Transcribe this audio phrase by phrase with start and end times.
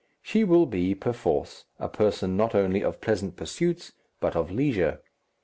[0.23, 5.01] She will be, perforce, a person not only of pleasant pursuits, but of leisure.